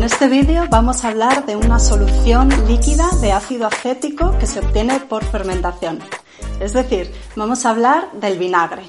En 0.00 0.04
este 0.04 0.28
vídeo 0.28 0.64
vamos 0.70 1.04
a 1.04 1.08
hablar 1.08 1.44
de 1.44 1.56
una 1.56 1.78
solución 1.78 2.48
líquida 2.66 3.10
de 3.20 3.32
ácido 3.32 3.66
acético 3.66 4.34
que 4.38 4.46
se 4.46 4.60
obtiene 4.60 4.98
por 4.98 5.22
fermentación. 5.26 5.98
Es 6.58 6.72
decir, 6.72 7.12
vamos 7.36 7.66
a 7.66 7.68
hablar 7.68 8.10
del 8.12 8.38
vinagre. 8.38 8.84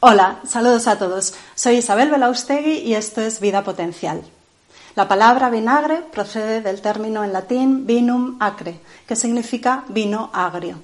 Hola, 0.00 0.38
saludos 0.48 0.86
a 0.86 0.96
todos. 0.96 1.34
Soy 1.54 1.74
Isabel 1.74 2.10
Belaustegui 2.10 2.78
y 2.78 2.94
esto 2.94 3.20
es 3.20 3.40
Vida 3.40 3.62
Potencial. 3.62 4.22
La 4.94 5.06
palabra 5.06 5.50
vinagre 5.50 6.02
procede 6.10 6.62
del 6.62 6.80
término 6.80 7.22
en 7.24 7.34
latín 7.34 7.86
vinum 7.86 8.38
acre, 8.40 8.80
que 9.06 9.16
significa 9.16 9.84
vino 9.88 10.30
agrio. 10.32 10.78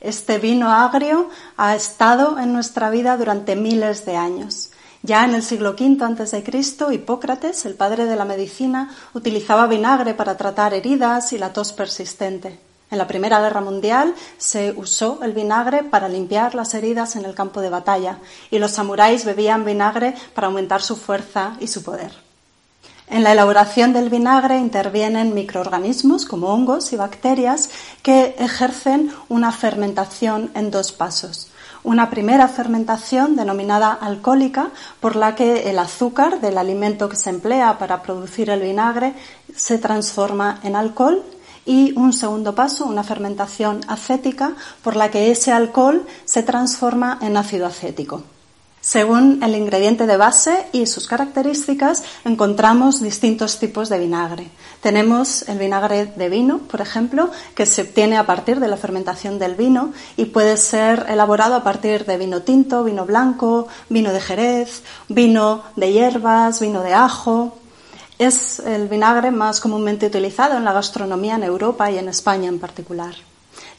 Este 0.00 0.38
vino 0.38 0.72
agrio 0.72 1.30
ha 1.56 1.76
estado 1.76 2.36
en 2.40 2.52
nuestra 2.52 2.90
vida 2.90 3.16
durante 3.16 3.54
miles 3.54 4.04
de 4.04 4.16
años. 4.16 4.72
Ya 5.02 5.24
en 5.24 5.34
el 5.34 5.44
siglo 5.44 5.76
V 5.78 5.96
a.C., 6.04 6.92
Hipócrates, 6.92 7.64
el 7.66 7.74
padre 7.74 8.06
de 8.06 8.16
la 8.16 8.24
medicina, 8.24 8.90
utilizaba 9.14 9.68
vinagre 9.68 10.14
para 10.14 10.36
tratar 10.36 10.74
heridas 10.74 11.32
y 11.32 11.38
la 11.38 11.52
tos 11.52 11.72
persistente. 11.72 12.58
En 12.90 12.98
la 12.98 13.06
Primera 13.06 13.40
Guerra 13.40 13.60
Mundial 13.60 14.14
se 14.38 14.72
usó 14.72 15.20
el 15.22 15.34
vinagre 15.34 15.84
para 15.84 16.08
limpiar 16.08 16.54
las 16.54 16.74
heridas 16.74 17.16
en 17.16 17.26
el 17.26 17.34
campo 17.34 17.60
de 17.60 17.70
batalla 17.70 18.18
y 18.50 18.58
los 18.58 18.72
samuráis 18.72 19.24
bebían 19.24 19.64
vinagre 19.64 20.14
para 20.34 20.46
aumentar 20.46 20.82
su 20.82 20.96
fuerza 20.96 21.56
y 21.60 21.68
su 21.68 21.82
poder. 21.82 22.12
En 23.06 23.24
la 23.24 23.32
elaboración 23.32 23.92
del 23.92 24.10
vinagre 24.10 24.58
intervienen 24.58 25.34
microorganismos 25.34 26.24
como 26.24 26.48
hongos 26.48 26.92
y 26.92 26.96
bacterias 26.96 27.70
que 28.02 28.34
ejercen 28.38 29.12
una 29.28 29.52
fermentación 29.52 30.50
en 30.54 30.70
dos 30.70 30.92
pasos 30.92 31.50
una 31.88 32.10
primera 32.10 32.48
fermentación 32.48 33.34
denominada 33.34 33.94
alcohólica, 33.94 34.72
por 35.00 35.16
la 35.16 35.34
que 35.34 35.70
el 35.70 35.78
azúcar 35.78 36.42
del 36.42 36.58
alimento 36.58 37.08
que 37.08 37.16
se 37.16 37.30
emplea 37.30 37.78
para 37.78 38.02
producir 38.02 38.50
el 38.50 38.60
vinagre 38.60 39.14
se 39.56 39.78
transforma 39.78 40.60
en 40.64 40.76
alcohol 40.76 41.22
y 41.64 41.94
un 41.96 42.12
segundo 42.12 42.54
paso, 42.54 42.84
una 42.84 43.04
fermentación 43.04 43.80
acética, 43.88 44.52
por 44.82 44.96
la 44.96 45.10
que 45.10 45.30
ese 45.30 45.50
alcohol 45.50 46.06
se 46.26 46.42
transforma 46.42 47.18
en 47.22 47.38
ácido 47.38 47.64
acético. 47.64 48.22
Según 48.88 49.42
el 49.42 49.54
ingrediente 49.54 50.06
de 50.06 50.16
base 50.16 50.64
y 50.72 50.86
sus 50.86 51.06
características, 51.06 52.02
encontramos 52.24 53.02
distintos 53.02 53.58
tipos 53.58 53.90
de 53.90 53.98
vinagre. 53.98 54.48
Tenemos 54.80 55.46
el 55.46 55.58
vinagre 55.58 56.06
de 56.06 56.30
vino, 56.30 56.60
por 56.60 56.80
ejemplo, 56.80 57.30
que 57.54 57.66
se 57.66 57.82
obtiene 57.82 58.16
a 58.16 58.24
partir 58.24 58.60
de 58.60 58.68
la 58.68 58.78
fermentación 58.78 59.38
del 59.38 59.56
vino 59.56 59.92
y 60.16 60.24
puede 60.24 60.56
ser 60.56 61.04
elaborado 61.10 61.54
a 61.54 61.62
partir 61.62 62.06
de 62.06 62.16
vino 62.16 62.40
tinto, 62.40 62.82
vino 62.82 63.04
blanco, 63.04 63.68
vino 63.90 64.10
de 64.10 64.22
jerez, 64.22 64.82
vino 65.10 65.64
de 65.76 65.92
hierbas, 65.92 66.58
vino 66.58 66.82
de 66.82 66.94
ajo. 66.94 67.58
Es 68.18 68.58
el 68.60 68.88
vinagre 68.88 69.30
más 69.30 69.60
comúnmente 69.60 70.06
utilizado 70.06 70.56
en 70.56 70.64
la 70.64 70.72
gastronomía 70.72 71.34
en 71.34 71.42
Europa 71.42 71.90
y 71.90 71.98
en 71.98 72.08
España 72.08 72.48
en 72.48 72.58
particular. 72.58 73.27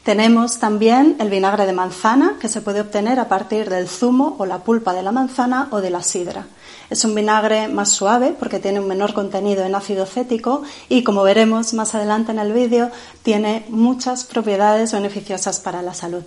Tenemos 0.04 0.58
también 0.58 1.16
el 1.20 1.28
vinagre 1.28 1.66
de 1.66 1.74
manzana, 1.74 2.36
que 2.40 2.48
se 2.48 2.62
puede 2.62 2.80
obtener 2.80 3.20
a 3.20 3.28
partir 3.28 3.68
del 3.68 3.86
zumo 3.86 4.34
o 4.38 4.46
la 4.46 4.60
pulpa 4.60 4.94
de 4.94 5.02
la 5.02 5.12
manzana 5.12 5.68
o 5.72 5.82
de 5.82 5.90
la 5.90 6.02
sidra. 6.02 6.46
Es 6.88 7.04
un 7.04 7.14
vinagre 7.14 7.68
más 7.68 7.90
suave 7.90 8.34
porque 8.36 8.60
tiene 8.60 8.80
un 8.80 8.88
menor 8.88 9.12
contenido 9.12 9.62
en 9.62 9.74
ácido 9.74 10.06
cético 10.06 10.62
y, 10.88 11.04
como 11.04 11.22
veremos 11.22 11.74
más 11.74 11.94
adelante 11.94 12.32
en 12.32 12.38
el 12.38 12.54
vídeo, 12.54 12.90
tiene 13.22 13.66
muchas 13.68 14.24
propiedades 14.24 14.92
beneficiosas 14.92 15.60
para 15.60 15.82
la 15.82 15.92
salud. 15.92 16.24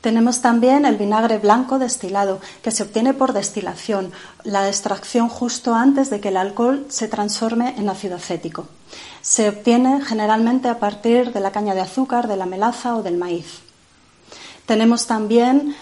Tenemos 0.00 0.40
también 0.40 0.86
el 0.86 0.96
vinagre 0.96 1.36
blanco 1.36 1.78
destilado, 1.78 2.40
que 2.62 2.70
se 2.70 2.84
obtiene 2.84 3.12
por 3.12 3.34
destilación, 3.34 4.12
la 4.44 4.66
extracción 4.66 5.28
justo 5.28 5.74
antes 5.74 6.08
de 6.08 6.20
que 6.20 6.28
el 6.28 6.38
alcohol 6.38 6.86
se 6.88 7.06
transforme 7.06 7.74
en 7.76 7.90
ácido 7.90 8.16
acético. 8.16 8.66
Se 9.22 9.48
obtiene 9.48 10.02
generalmente 10.04 10.68
a 10.68 10.78
partir 10.78 11.32
de 11.32 11.40
la 11.40 11.52
caña 11.52 11.74
de 11.74 11.80
azúcar, 11.80 12.28
de 12.28 12.36
la 12.36 12.46
melaza 12.46 12.96
o 12.96 13.02
del 13.02 13.16
maíz. 13.16 13.60
Tenemos 14.66 15.06
también 15.06 15.74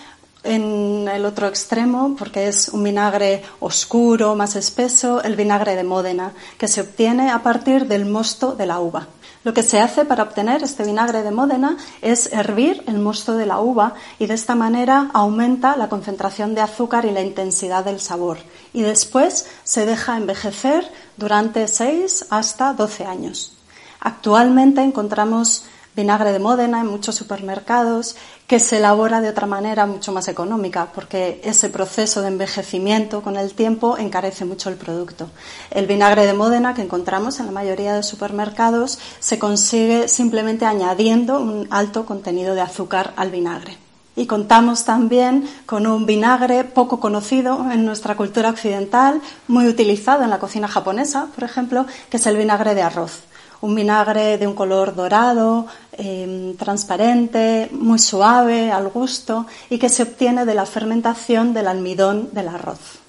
en 0.44 1.08
el 1.08 1.24
otro 1.24 1.46
extremo, 1.46 2.16
porque 2.18 2.48
es 2.48 2.68
un 2.70 2.84
vinagre 2.84 3.42
oscuro, 3.60 4.34
más 4.34 4.56
espeso, 4.56 5.22
el 5.22 5.36
vinagre 5.36 5.76
de 5.76 5.84
Módena, 5.84 6.32
que 6.56 6.68
se 6.68 6.80
obtiene 6.80 7.30
a 7.30 7.42
partir 7.42 7.86
del 7.86 8.06
mosto 8.06 8.54
de 8.54 8.66
la 8.66 8.80
uva. 8.80 9.08
Lo 9.48 9.54
que 9.54 9.62
se 9.62 9.80
hace 9.80 10.04
para 10.04 10.24
obtener 10.24 10.62
este 10.62 10.84
vinagre 10.84 11.22
de 11.22 11.30
Módena 11.30 11.78
es 12.02 12.30
hervir 12.34 12.84
el 12.86 12.98
mosto 12.98 13.34
de 13.34 13.46
la 13.46 13.60
uva 13.60 13.94
y 14.18 14.26
de 14.26 14.34
esta 14.34 14.54
manera 14.54 15.10
aumenta 15.14 15.74
la 15.78 15.88
concentración 15.88 16.54
de 16.54 16.60
azúcar 16.60 17.06
y 17.06 17.12
la 17.12 17.22
intensidad 17.22 17.82
del 17.82 17.98
sabor. 17.98 18.36
Y 18.74 18.82
después 18.82 19.46
se 19.64 19.86
deja 19.86 20.18
envejecer 20.18 20.92
durante 21.16 21.66
6 21.66 22.26
hasta 22.28 22.74
12 22.74 23.06
años. 23.06 23.56
Actualmente 24.00 24.82
encontramos 24.82 25.64
vinagre 25.96 26.32
de 26.32 26.40
Módena 26.40 26.80
en 26.80 26.88
muchos 26.88 27.14
supermercados 27.14 28.16
que 28.48 28.58
se 28.58 28.78
elabora 28.78 29.20
de 29.20 29.28
otra 29.28 29.46
manera 29.46 29.84
mucho 29.84 30.10
más 30.10 30.26
económica, 30.26 30.88
porque 30.94 31.38
ese 31.44 31.68
proceso 31.68 32.22
de 32.22 32.28
envejecimiento 32.28 33.20
con 33.20 33.36
el 33.36 33.52
tiempo 33.52 33.98
encarece 33.98 34.46
mucho 34.46 34.70
el 34.70 34.76
producto. 34.76 35.28
El 35.70 35.86
vinagre 35.86 36.24
de 36.24 36.32
Módena 36.32 36.72
que 36.72 36.80
encontramos 36.80 37.40
en 37.40 37.46
la 37.46 37.52
mayoría 37.52 37.92
de 37.92 38.02
supermercados 38.02 38.98
se 39.20 39.38
consigue 39.38 40.08
simplemente 40.08 40.64
añadiendo 40.64 41.38
un 41.38 41.68
alto 41.70 42.06
contenido 42.06 42.54
de 42.54 42.62
azúcar 42.62 43.12
al 43.16 43.30
vinagre. 43.30 43.76
Y 44.16 44.26
contamos 44.26 44.86
también 44.86 45.46
con 45.66 45.86
un 45.86 46.06
vinagre 46.06 46.64
poco 46.64 47.00
conocido 47.00 47.70
en 47.70 47.84
nuestra 47.84 48.16
cultura 48.16 48.48
occidental, 48.48 49.20
muy 49.46 49.68
utilizado 49.68 50.24
en 50.24 50.30
la 50.30 50.38
cocina 50.38 50.68
japonesa, 50.68 51.28
por 51.34 51.44
ejemplo, 51.44 51.84
que 52.08 52.16
es 52.16 52.26
el 52.26 52.38
vinagre 52.38 52.74
de 52.74 52.80
arroz 52.80 53.20
un 53.60 53.74
vinagre 53.74 54.38
de 54.38 54.46
un 54.46 54.54
color 54.54 54.94
dorado, 54.94 55.66
em, 55.92 56.56
transparente, 56.56 57.68
muy 57.72 57.98
suave 57.98 58.70
al 58.70 58.88
gusto 58.88 59.46
y 59.70 59.78
que 59.78 59.88
se 59.88 60.02
obtiene 60.04 60.44
de 60.44 60.54
la 60.54 60.66
fermentación 60.66 61.54
del 61.54 61.68
almidón 61.68 62.30
del 62.32 62.48
arroz. 62.48 63.00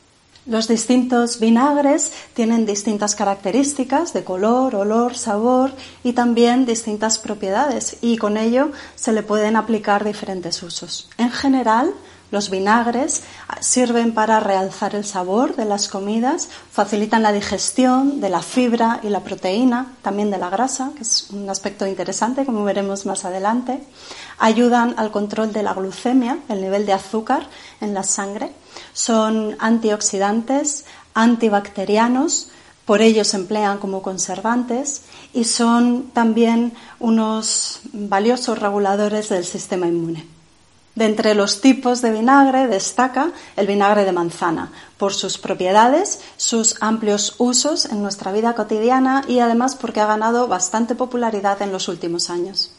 Los 0.45 0.67
distintos 0.67 1.39
vinagres 1.39 2.11
tienen 2.33 2.65
distintas 2.65 3.13
características 3.13 4.13
de 4.13 4.23
color, 4.23 4.73
olor, 4.73 5.15
sabor 5.15 5.71
y 6.03 6.13
también 6.13 6.65
distintas 6.65 7.19
propiedades 7.19 7.97
y 8.01 8.17
con 8.17 8.35
ello 8.35 8.71
se 8.95 9.11
le 9.11 9.21
pueden 9.21 9.55
aplicar 9.55 10.03
diferentes 10.03 10.63
usos. 10.63 11.07
En 11.19 11.29
general, 11.29 11.93
los 12.31 12.49
vinagres 12.49 13.23
sirven 13.59 14.13
para 14.13 14.39
realzar 14.39 14.95
el 14.95 15.03
sabor 15.03 15.55
de 15.55 15.65
las 15.65 15.87
comidas, 15.87 16.49
facilitan 16.71 17.23
la 17.23 17.33
digestión 17.33 18.21
de 18.21 18.29
la 18.29 18.41
fibra 18.41 18.99
y 19.03 19.09
la 19.09 19.21
proteína, 19.21 19.93
también 20.01 20.29
de 20.31 20.37
la 20.37 20.49
grasa, 20.49 20.91
que 20.95 21.03
es 21.03 21.27
un 21.31 21.49
aspecto 21.49 21.87
interesante, 21.87 22.45
como 22.45 22.63
veremos 22.63 23.05
más 23.05 23.25
adelante. 23.25 23.83
Ayudan 24.37 24.93
al 24.97 25.11
control 25.11 25.53
de 25.53 25.63
la 25.63 25.73
glucemia, 25.73 26.37
el 26.49 26.61
nivel 26.61 26.85
de 26.85 26.93
azúcar 26.93 27.47
en 27.81 27.93
la 27.93 28.03
sangre. 28.03 28.51
Son 28.93 29.55
antioxidantes, 29.59 30.85
antibacterianos, 31.13 32.49
por 32.85 33.01
ello 33.01 33.23
se 33.23 33.37
emplean 33.37 33.77
como 33.77 34.01
conservantes 34.01 35.03
y 35.31 35.43
son 35.43 36.09
también 36.11 36.73
unos 36.99 37.81
valiosos 37.93 38.57
reguladores 38.57 39.29
del 39.29 39.45
sistema 39.45 39.87
inmune. 39.87 40.38
De 40.99 41.05
entre 41.05 41.33
los 41.33 41.61
tipos 41.61 42.01
de 42.01 42.11
vinagre 42.11 42.67
destaca 42.67 43.31
el 43.55 43.67
vinagre 43.67 44.03
de 44.03 44.11
manzana 44.11 44.69
por 44.97 45.13
sus 45.13 45.37
propiedades, 45.37 46.19
sus 46.35 46.75
amplios 46.81 47.35
usos 47.37 47.85
en 47.85 48.01
nuestra 48.01 48.33
vida 48.33 48.53
cotidiana 48.53 49.23
y 49.25 49.39
además 49.39 49.75
porque 49.75 50.01
ha 50.01 50.07
ganado 50.07 50.49
bastante 50.49 50.95
popularidad 50.95 51.61
en 51.61 51.71
los 51.71 51.87
últimos 51.87 52.29
años. 52.29 52.73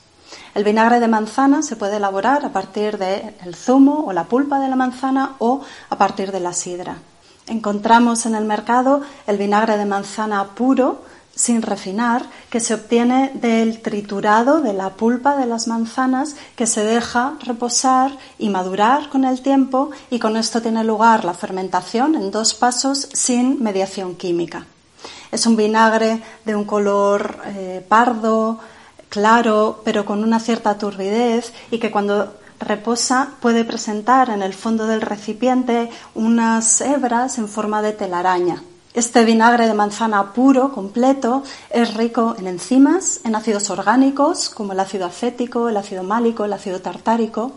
El 0.54 0.64
vinagre 0.64 1.00
de 1.00 1.08
manzana 1.08 1.62
se 1.62 1.76
puede 1.76 1.96
elaborar 1.96 2.44
a 2.44 2.52
partir 2.52 2.98
del 2.98 3.54
zumo 3.54 4.04
o 4.06 4.12
la 4.12 4.24
pulpa 4.24 4.60
de 4.60 4.68
la 4.68 4.76
manzana 4.76 5.36
o 5.38 5.62
a 5.88 5.96
partir 5.96 6.30
de 6.30 6.40
la 6.40 6.52
sidra. 6.52 6.98
Encontramos 7.46 8.26
en 8.26 8.34
el 8.34 8.44
mercado 8.44 9.00
el 9.26 9.38
vinagre 9.38 9.78
de 9.78 9.86
manzana 9.86 10.44
puro, 10.44 11.00
sin 11.40 11.62
refinar, 11.62 12.26
que 12.50 12.60
se 12.60 12.74
obtiene 12.74 13.30
del 13.32 13.80
triturado 13.80 14.60
de 14.60 14.74
la 14.74 14.90
pulpa 14.90 15.38
de 15.38 15.46
las 15.46 15.68
manzanas 15.68 16.36
que 16.54 16.66
se 16.66 16.84
deja 16.84 17.38
reposar 17.46 18.12
y 18.38 18.50
madurar 18.50 19.08
con 19.08 19.24
el 19.24 19.40
tiempo 19.40 19.90
y 20.10 20.18
con 20.18 20.36
esto 20.36 20.60
tiene 20.60 20.84
lugar 20.84 21.24
la 21.24 21.32
fermentación 21.32 22.14
en 22.14 22.30
dos 22.30 22.52
pasos 22.52 23.08
sin 23.14 23.62
mediación 23.62 24.16
química. 24.16 24.66
Es 25.32 25.46
un 25.46 25.56
vinagre 25.56 26.22
de 26.44 26.54
un 26.54 26.66
color 26.66 27.38
eh, 27.46 27.82
pardo, 27.88 28.58
claro, 29.08 29.80
pero 29.82 30.04
con 30.04 30.22
una 30.22 30.40
cierta 30.40 30.76
turbidez 30.76 31.54
y 31.70 31.78
que 31.78 31.90
cuando 31.90 32.34
reposa 32.58 33.30
puede 33.40 33.64
presentar 33.64 34.28
en 34.28 34.42
el 34.42 34.52
fondo 34.52 34.86
del 34.86 35.00
recipiente 35.00 35.88
unas 36.14 36.82
hebras 36.82 37.38
en 37.38 37.48
forma 37.48 37.80
de 37.80 37.92
telaraña. 37.92 38.62
Este 38.92 39.24
vinagre 39.24 39.68
de 39.68 39.74
manzana 39.74 40.32
puro, 40.32 40.72
completo, 40.72 41.44
es 41.70 41.94
rico 41.94 42.34
en 42.36 42.48
enzimas, 42.48 43.20
en 43.24 43.36
ácidos 43.36 43.70
orgánicos 43.70 44.50
como 44.50 44.72
el 44.72 44.80
ácido 44.80 45.06
acético, 45.06 45.68
el 45.68 45.76
ácido 45.76 46.02
málico, 46.02 46.44
el 46.44 46.52
ácido 46.52 46.80
tartárico, 46.80 47.52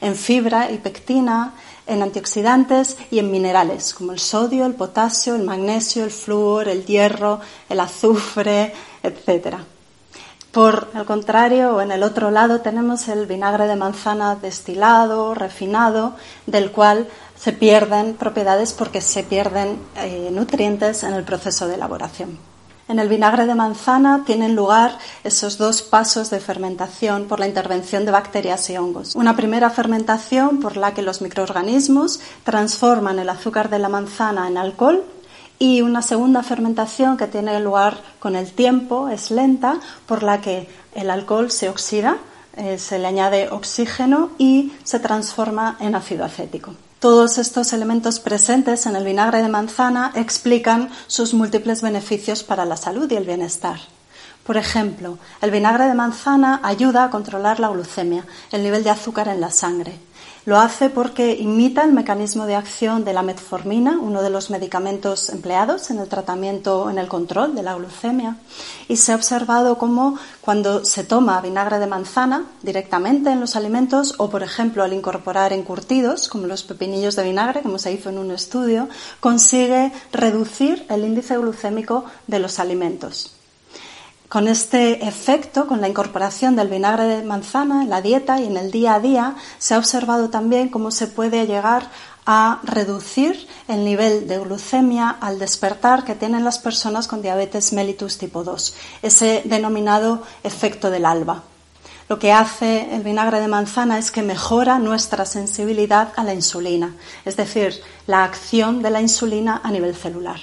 en 0.00 0.14
fibra 0.14 0.70
y 0.70 0.78
pectina, 0.78 1.54
en 1.88 2.02
antioxidantes 2.02 2.98
y 3.10 3.18
en 3.18 3.32
minerales 3.32 3.94
como 3.94 4.12
el 4.12 4.20
sodio, 4.20 4.64
el 4.64 4.74
potasio, 4.74 5.34
el 5.34 5.42
magnesio, 5.42 6.04
el 6.04 6.12
flúor, 6.12 6.68
el 6.68 6.86
hierro, 6.86 7.40
el 7.68 7.80
azufre, 7.80 8.72
etc. 9.02 9.56
Por 10.56 10.88
el 10.94 11.04
contrario, 11.04 11.82
en 11.82 11.92
el 11.92 12.02
otro 12.02 12.30
lado 12.30 12.62
tenemos 12.62 13.08
el 13.08 13.26
vinagre 13.26 13.66
de 13.66 13.76
manzana 13.76 14.36
destilado, 14.36 15.34
refinado, 15.34 16.14
del 16.46 16.72
cual 16.72 17.08
se 17.38 17.52
pierden 17.52 18.14
propiedades 18.14 18.72
porque 18.72 19.02
se 19.02 19.22
pierden 19.22 19.78
eh, 19.96 20.30
nutrientes 20.32 21.02
en 21.02 21.12
el 21.12 21.24
proceso 21.24 21.68
de 21.68 21.74
elaboración. 21.74 22.38
En 22.88 22.98
el 22.98 23.10
vinagre 23.10 23.44
de 23.44 23.54
manzana 23.54 24.22
tienen 24.24 24.56
lugar 24.56 24.96
esos 25.24 25.58
dos 25.58 25.82
pasos 25.82 26.30
de 26.30 26.40
fermentación 26.40 27.26
por 27.26 27.38
la 27.38 27.48
intervención 27.48 28.06
de 28.06 28.12
bacterias 28.12 28.70
y 28.70 28.78
hongos. 28.78 29.14
Una 29.14 29.36
primera 29.36 29.68
fermentación 29.68 30.60
por 30.60 30.78
la 30.78 30.94
que 30.94 31.02
los 31.02 31.20
microorganismos 31.20 32.20
transforman 32.44 33.18
el 33.18 33.28
azúcar 33.28 33.68
de 33.68 33.78
la 33.78 33.90
manzana 33.90 34.48
en 34.48 34.56
alcohol 34.56 35.04
y 35.58 35.80
una 35.80 36.02
segunda 36.02 36.42
fermentación 36.42 37.16
que 37.16 37.26
tiene 37.26 37.58
lugar 37.60 37.98
con 38.18 38.36
el 38.36 38.52
tiempo, 38.52 39.08
es 39.08 39.30
lenta, 39.30 39.80
por 40.06 40.22
la 40.22 40.40
que 40.40 40.68
el 40.94 41.10
alcohol 41.10 41.50
se 41.50 41.68
oxida, 41.68 42.18
eh, 42.56 42.78
se 42.78 42.98
le 42.98 43.06
añade 43.06 43.48
oxígeno 43.50 44.30
y 44.38 44.72
se 44.84 45.00
transforma 45.00 45.76
en 45.80 45.94
ácido 45.94 46.24
acético. 46.24 46.74
Todos 46.98 47.36
estos 47.36 47.72
elementos 47.72 48.20
presentes 48.20 48.86
en 48.86 48.96
el 48.96 49.04
vinagre 49.04 49.42
de 49.42 49.48
manzana 49.48 50.12
explican 50.14 50.90
sus 51.06 51.34
múltiples 51.34 51.82
beneficios 51.82 52.42
para 52.42 52.64
la 52.64 52.76
salud 52.76 53.10
y 53.10 53.16
el 53.16 53.24
bienestar. 53.24 53.78
Por 54.46 54.56
ejemplo, 54.56 55.18
el 55.42 55.50
vinagre 55.50 55.86
de 55.86 55.94
manzana 55.94 56.60
ayuda 56.62 57.04
a 57.04 57.10
controlar 57.10 57.60
la 57.60 57.68
glucemia, 57.68 58.24
el 58.52 58.62
nivel 58.62 58.84
de 58.84 58.90
azúcar 58.90 59.28
en 59.28 59.40
la 59.40 59.50
sangre. 59.50 59.98
Lo 60.46 60.60
hace 60.60 60.90
porque 60.90 61.34
imita 61.34 61.82
el 61.82 61.92
mecanismo 61.92 62.46
de 62.46 62.54
acción 62.54 63.04
de 63.04 63.12
la 63.12 63.22
metformina, 63.22 63.98
uno 64.00 64.22
de 64.22 64.30
los 64.30 64.48
medicamentos 64.48 65.28
empleados 65.28 65.90
en 65.90 65.98
el 65.98 66.06
tratamiento, 66.06 66.88
en 66.88 66.98
el 66.98 67.08
control 67.08 67.56
de 67.56 67.64
la 67.64 67.74
glucemia. 67.74 68.36
Y 68.86 68.96
se 68.96 69.10
ha 69.10 69.16
observado 69.16 69.76
cómo 69.76 70.16
cuando 70.40 70.84
se 70.84 71.02
toma 71.02 71.40
vinagre 71.40 71.80
de 71.80 71.88
manzana 71.88 72.46
directamente 72.62 73.30
en 73.30 73.40
los 73.40 73.56
alimentos 73.56 74.14
o, 74.18 74.30
por 74.30 74.44
ejemplo, 74.44 74.84
al 74.84 74.92
incorporar 74.92 75.52
encurtidos, 75.52 76.28
como 76.28 76.46
los 76.46 76.62
pepinillos 76.62 77.16
de 77.16 77.24
vinagre, 77.24 77.62
como 77.62 77.80
se 77.80 77.90
hizo 77.90 78.10
en 78.10 78.18
un 78.18 78.30
estudio, 78.30 78.88
consigue 79.18 79.92
reducir 80.12 80.86
el 80.88 81.04
índice 81.04 81.36
glucémico 81.36 82.04
de 82.28 82.38
los 82.38 82.60
alimentos. 82.60 83.35
Con 84.28 84.48
este 84.48 85.06
efecto, 85.06 85.68
con 85.68 85.80
la 85.80 85.88
incorporación 85.88 86.56
del 86.56 86.68
vinagre 86.68 87.04
de 87.04 87.22
manzana 87.22 87.84
en 87.84 87.90
la 87.90 88.02
dieta 88.02 88.40
y 88.40 88.46
en 88.46 88.56
el 88.56 88.72
día 88.72 88.94
a 88.94 89.00
día, 89.00 89.36
se 89.58 89.74
ha 89.74 89.78
observado 89.78 90.30
también 90.30 90.68
cómo 90.68 90.90
se 90.90 91.06
puede 91.06 91.46
llegar 91.46 91.88
a 92.26 92.58
reducir 92.64 93.46
el 93.68 93.84
nivel 93.84 94.26
de 94.26 94.40
glucemia 94.40 95.10
al 95.20 95.38
despertar 95.38 96.02
que 96.02 96.16
tienen 96.16 96.42
las 96.42 96.58
personas 96.58 97.06
con 97.06 97.22
diabetes 97.22 97.72
mellitus 97.72 98.18
tipo 98.18 98.42
2, 98.42 98.74
ese 99.02 99.42
denominado 99.44 100.24
efecto 100.42 100.90
del 100.90 101.06
alba. 101.06 101.44
Lo 102.08 102.18
que 102.18 102.32
hace 102.32 102.94
el 102.96 103.02
vinagre 103.02 103.38
de 103.38 103.46
manzana 103.46 103.96
es 103.96 104.10
que 104.10 104.22
mejora 104.22 104.80
nuestra 104.80 105.24
sensibilidad 105.24 106.12
a 106.16 106.24
la 106.24 106.34
insulina, 106.34 106.96
es 107.24 107.36
decir, 107.36 107.80
la 108.08 108.24
acción 108.24 108.82
de 108.82 108.90
la 108.90 109.00
insulina 109.00 109.60
a 109.62 109.70
nivel 109.70 109.94
celular. 109.94 110.40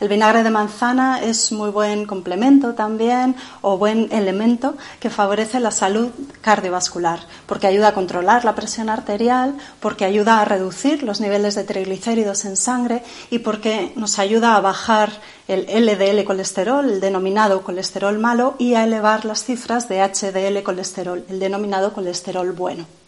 El 0.00 0.08
vinagre 0.08 0.42
de 0.42 0.50
manzana 0.50 1.22
es 1.22 1.52
muy 1.52 1.68
buen 1.68 2.06
complemento 2.06 2.72
también 2.72 3.36
o 3.60 3.76
buen 3.76 4.08
elemento 4.12 4.74
que 4.98 5.10
favorece 5.10 5.60
la 5.60 5.70
salud 5.70 6.08
cardiovascular 6.40 7.20
porque 7.44 7.66
ayuda 7.66 7.88
a 7.88 7.94
controlar 7.94 8.46
la 8.46 8.54
presión 8.54 8.88
arterial, 8.88 9.54
porque 9.78 10.06
ayuda 10.06 10.40
a 10.40 10.46
reducir 10.46 11.02
los 11.02 11.20
niveles 11.20 11.54
de 11.54 11.64
triglicéridos 11.64 12.46
en 12.46 12.56
sangre 12.56 13.02
y 13.30 13.40
porque 13.40 13.92
nos 13.94 14.18
ayuda 14.18 14.56
a 14.56 14.60
bajar 14.60 15.10
el 15.48 15.66
LDL 15.66 16.24
colesterol, 16.24 16.88
el 16.88 17.00
denominado 17.00 17.62
colesterol 17.62 18.18
malo, 18.18 18.54
y 18.58 18.74
a 18.74 18.84
elevar 18.84 19.24
las 19.24 19.44
cifras 19.44 19.88
de 19.88 20.00
HDL 20.00 20.62
colesterol, 20.62 21.24
el 21.28 21.40
denominado 21.40 21.92
colesterol 21.92 22.52
bueno. 22.52 22.99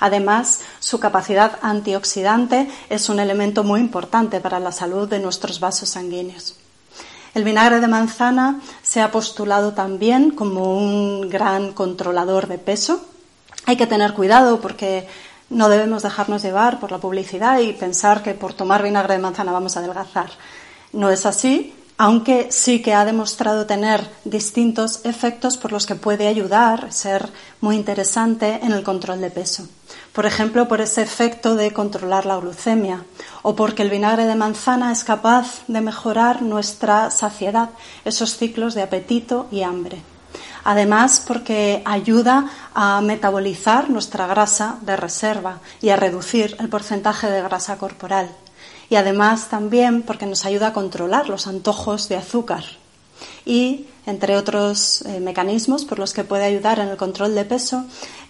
Además, 0.00 0.60
su 0.78 1.00
capacidad 1.00 1.58
antioxidante 1.62 2.68
es 2.88 3.08
un 3.08 3.20
elemento 3.20 3.64
muy 3.64 3.80
importante 3.80 4.40
para 4.40 4.60
la 4.60 4.72
salud 4.72 5.08
de 5.08 5.18
nuestros 5.18 5.60
vasos 5.60 5.88
sanguíneos. 5.90 6.56
El 7.34 7.44
vinagre 7.44 7.80
de 7.80 7.88
manzana 7.88 8.60
se 8.82 9.00
ha 9.00 9.10
postulado 9.10 9.72
también 9.72 10.30
como 10.30 10.76
un 10.76 11.28
gran 11.28 11.72
controlador 11.72 12.46
de 12.48 12.58
peso. 12.58 13.00
Hay 13.66 13.76
que 13.76 13.86
tener 13.86 14.14
cuidado 14.14 14.60
porque 14.60 15.06
no 15.50 15.68
debemos 15.68 16.02
dejarnos 16.02 16.42
llevar 16.42 16.80
por 16.80 16.90
la 16.90 16.98
publicidad 16.98 17.58
y 17.58 17.72
pensar 17.72 18.22
que 18.22 18.34
por 18.34 18.54
tomar 18.54 18.82
vinagre 18.82 19.14
de 19.14 19.20
manzana 19.20 19.52
vamos 19.52 19.76
a 19.76 19.80
adelgazar. 19.80 20.30
No 20.92 21.10
es 21.10 21.26
así, 21.26 21.74
aunque 21.96 22.48
sí 22.50 22.80
que 22.80 22.94
ha 22.94 23.04
demostrado 23.04 23.66
tener 23.66 24.08
distintos 24.24 25.04
efectos 25.04 25.56
por 25.56 25.72
los 25.72 25.84
que 25.84 25.96
puede 25.96 26.28
ayudar, 26.28 26.92
ser 26.92 27.28
muy 27.60 27.76
interesante 27.76 28.60
en 28.62 28.72
el 28.72 28.82
control 28.82 29.20
de 29.20 29.30
peso. 29.30 29.68
Por 30.18 30.26
ejemplo, 30.26 30.66
por 30.66 30.80
ese 30.80 31.00
efecto 31.00 31.54
de 31.54 31.72
controlar 31.72 32.26
la 32.26 32.38
glucemia 32.38 33.04
o 33.42 33.54
porque 33.54 33.82
el 33.82 33.88
vinagre 33.88 34.26
de 34.26 34.34
manzana 34.34 34.90
es 34.90 35.04
capaz 35.04 35.62
de 35.68 35.80
mejorar 35.80 36.42
nuestra 36.42 37.12
saciedad, 37.12 37.70
esos 38.04 38.36
ciclos 38.36 38.74
de 38.74 38.82
apetito 38.82 39.46
y 39.52 39.62
hambre. 39.62 40.02
Además, 40.64 41.22
porque 41.24 41.82
ayuda 41.84 42.50
a 42.74 43.00
metabolizar 43.00 43.90
nuestra 43.90 44.26
grasa 44.26 44.78
de 44.80 44.96
reserva 44.96 45.60
y 45.80 45.90
a 45.90 45.96
reducir 45.96 46.56
el 46.58 46.68
porcentaje 46.68 47.30
de 47.30 47.40
grasa 47.40 47.78
corporal 47.78 48.28
y 48.90 48.96
además 48.96 49.48
también 49.48 50.02
porque 50.02 50.26
nos 50.26 50.44
ayuda 50.44 50.66
a 50.66 50.72
controlar 50.72 51.28
los 51.28 51.46
antojos 51.46 52.08
de 52.08 52.16
azúcar 52.16 52.64
y, 53.48 53.86
entre 54.06 54.36
otros 54.36 55.02
eh, 55.02 55.20
mecanismos 55.20 55.86
por 55.86 55.98
los 55.98 56.12
que 56.12 56.22
puede 56.22 56.44
ayudar 56.44 56.78
en 56.78 56.88
el 56.88 56.98
control 56.98 57.34
de 57.34 57.46
peso, 57.46 57.86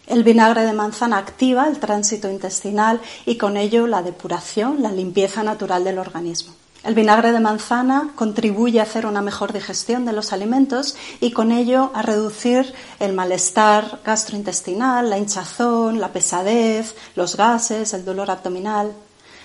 el 0.06 0.22
vinagre 0.22 0.62
de 0.64 0.72
manzana 0.72 1.18
activa 1.18 1.66
el 1.66 1.80
tránsito 1.80 2.30
intestinal 2.30 3.00
y 3.26 3.36
con 3.36 3.56
ello 3.56 3.86
la 3.88 4.02
depuración, 4.02 4.80
la 4.80 4.92
limpieza 4.92 5.42
natural 5.42 5.82
del 5.82 5.98
organismo. 5.98 6.54
El 6.84 6.94
vinagre 6.94 7.32
de 7.32 7.40
manzana 7.40 8.12
contribuye 8.14 8.78
a 8.78 8.84
hacer 8.84 9.04
una 9.04 9.20
mejor 9.20 9.52
digestión 9.52 10.04
de 10.04 10.12
los 10.12 10.32
alimentos 10.32 10.96
y 11.20 11.32
con 11.32 11.50
ello 11.50 11.90
a 11.92 12.02
reducir 12.02 12.72
el 13.00 13.12
malestar 13.12 13.98
gastrointestinal, 14.04 15.10
la 15.10 15.18
hinchazón, 15.18 16.00
la 16.00 16.12
pesadez, 16.12 16.94
los 17.16 17.36
gases, 17.36 17.92
el 17.92 18.04
dolor 18.04 18.30
abdominal. 18.30 18.92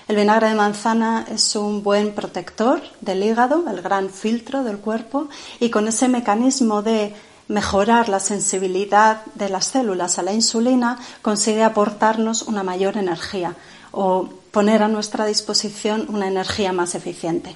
El 0.07 0.17
vinagre 0.17 0.49
de 0.49 0.55
manzana 0.55 1.25
es 1.31 1.55
un 1.55 1.81
buen 1.81 2.13
protector 2.13 2.81
del 2.99 3.23
hígado, 3.23 3.63
el 3.69 3.81
gran 3.81 4.09
filtro 4.09 4.63
del 4.63 4.79
cuerpo, 4.79 5.29
y 5.59 5.69
con 5.69 5.87
ese 5.87 6.09
mecanismo 6.09 6.81
de 6.81 7.13
mejorar 7.47 8.09
la 8.09 8.19
sensibilidad 8.19 9.21
de 9.35 9.49
las 9.49 9.65
células 9.67 10.19
a 10.19 10.23
la 10.23 10.33
insulina 10.33 10.97
consigue 11.21 11.63
aportarnos 11.63 12.43
una 12.43 12.63
mayor 12.63 12.97
energía 12.97 13.55
o 13.91 14.29
poner 14.51 14.83
a 14.83 14.87
nuestra 14.87 15.25
disposición 15.25 16.07
una 16.09 16.27
energía 16.27 16.73
más 16.73 16.95
eficiente. 16.95 17.55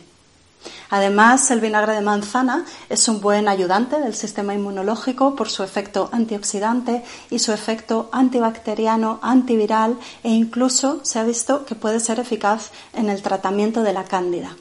Además, 0.89 1.49
el 1.51 1.59
vinagre 1.59 1.93
de 1.93 2.01
manzana 2.01 2.65
es 2.89 3.07
un 3.07 3.21
buen 3.21 3.47
ayudante 3.47 3.99
del 3.99 4.15
sistema 4.15 4.53
inmunológico 4.53 5.35
por 5.35 5.49
su 5.49 5.63
efecto 5.63 6.09
antioxidante 6.11 7.03
y 7.29 7.39
su 7.39 7.51
efecto 7.51 8.09
antibacteriano, 8.11 9.19
antiviral 9.21 9.97
e 10.23 10.29
incluso 10.29 10.99
se 11.03 11.19
ha 11.19 11.23
visto 11.23 11.65
que 11.65 11.75
puede 11.75 11.99
ser 11.99 12.19
eficaz 12.19 12.71
en 12.93 13.09
el 13.09 13.21
tratamiento 13.21 13.83
de 13.83 13.93
la 13.93 14.05
cándida. 14.05 14.55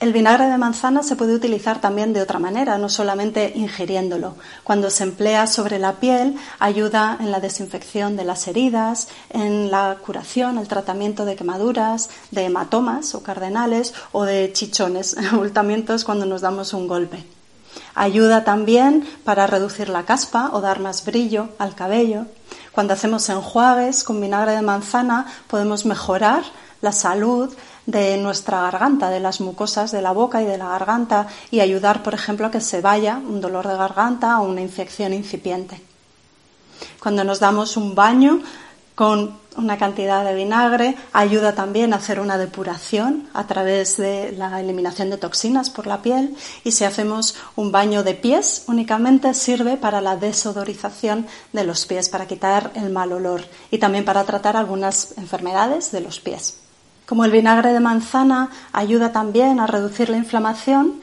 El 0.00 0.12
vinagre 0.12 0.46
de 0.46 0.58
manzana 0.58 1.02
se 1.02 1.16
puede 1.16 1.34
utilizar 1.34 1.80
también 1.80 2.12
de 2.12 2.22
otra 2.22 2.38
manera, 2.38 2.78
no 2.78 2.88
solamente 2.88 3.52
ingiriéndolo. 3.56 4.36
Cuando 4.62 4.90
se 4.90 5.02
emplea 5.02 5.48
sobre 5.48 5.80
la 5.80 5.94
piel, 5.94 6.36
ayuda 6.60 7.16
en 7.18 7.32
la 7.32 7.40
desinfección 7.40 8.16
de 8.16 8.22
las 8.22 8.46
heridas, 8.46 9.08
en 9.30 9.72
la 9.72 9.96
curación, 10.00 10.56
el 10.58 10.68
tratamiento 10.68 11.24
de 11.24 11.34
quemaduras, 11.34 12.10
de 12.30 12.44
hematomas 12.44 13.16
o 13.16 13.24
cardenales 13.24 13.92
o 14.12 14.22
de 14.22 14.52
chichones, 14.52 15.16
abultamientos 15.32 16.04
cuando 16.04 16.26
nos 16.26 16.42
damos 16.42 16.74
un 16.74 16.86
golpe. 16.86 17.24
Ayuda 17.96 18.44
también 18.44 19.04
para 19.24 19.48
reducir 19.48 19.88
la 19.88 20.04
caspa 20.04 20.50
o 20.52 20.60
dar 20.60 20.78
más 20.78 21.04
brillo 21.04 21.48
al 21.58 21.74
cabello. 21.74 22.26
Cuando 22.70 22.94
hacemos 22.94 23.28
enjuagues 23.28 24.04
con 24.04 24.20
vinagre 24.20 24.52
de 24.52 24.62
manzana 24.62 25.26
podemos 25.48 25.84
mejorar 25.84 26.44
la 26.80 26.92
salud 26.92 27.52
de 27.88 28.18
nuestra 28.18 28.60
garganta, 28.60 29.08
de 29.08 29.18
las 29.18 29.40
mucosas 29.40 29.90
de 29.92 30.02
la 30.02 30.12
boca 30.12 30.42
y 30.42 30.44
de 30.44 30.58
la 30.58 30.68
garganta 30.68 31.26
y 31.50 31.60
ayudar, 31.60 32.02
por 32.02 32.12
ejemplo, 32.12 32.46
a 32.46 32.50
que 32.50 32.60
se 32.60 32.82
vaya 32.82 33.16
un 33.16 33.40
dolor 33.40 33.66
de 33.66 33.78
garganta 33.78 34.40
o 34.40 34.44
una 34.46 34.60
infección 34.60 35.14
incipiente. 35.14 35.80
Cuando 37.00 37.24
nos 37.24 37.40
damos 37.40 37.78
un 37.78 37.94
baño 37.94 38.42
con 38.94 39.38
una 39.56 39.78
cantidad 39.78 40.22
de 40.22 40.34
vinagre, 40.34 40.96
ayuda 41.14 41.54
también 41.54 41.94
a 41.94 41.96
hacer 41.96 42.20
una 42.20 42.36
depuración 42.36 43.26
a 43.32 43.46
través 43.46 43.96
de 43.96 44.32
la 44.32 44.60
eliminación 44.60 45.08
de 45.08 45.16
toxinas 45.16 45.70
por 45.70 45.86
la 45.86 46.02
piel 46.02 46.36
y 46.64 46.72
si 46.72 46.84
hacemos 46.84 47.36
un 47.56 47.72
baño 47.72 48.02
de 48.02 48.12
pies 48.12 48.64
únicamente 48.66 49.32
sirve 49.32 49.78
para 49.78 50.02
la 50.02 50.16
desodorización 50.16 51.26
de 51.54 51.64
los 51.64 51.86
pies, 51.86 52.10
para 52.10 52.26
quitar 52.26 52.70
el 52.74 52.90
mal 52.90 53.12
olor 53.12 53.46
y 53.70 53.78
también 53.78 54.04
para 54.04 54.24
tratar 54.24 54.58
algunas 54.58 55.16
enfermedades 55.16 55.90
de 55.90 56.02
los 56.02 56.20
pies. 56.20 56.67
Como 57.08 57.24
el 57.24 57.30
vinagre 57.30 57.72
de 57.72 57.80
manzana 57.80 58.50
ayuda 58.70 59.12
también 59.12 59.60
a 59.60 59.66
reducir 59.66 60.10
la 60.10 60.18
inflamación, 60.18 61.00